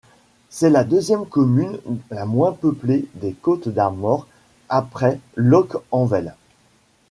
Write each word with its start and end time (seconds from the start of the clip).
C’est 0.49 0.71
la 0.71 0.83
deuxième 0.83 1.27
commune 1.27 1.77
la 2.09 2.25
moins 2.25 2.53
peuplée 2.53 3.05
des 3.13 3.33
Côtes-d'Armor 3.33 4.25
après 4.67 5.19
Loc-Envel. 5.35 6.33